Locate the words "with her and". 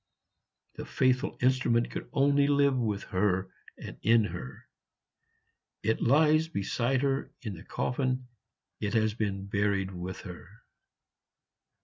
2.75-3.99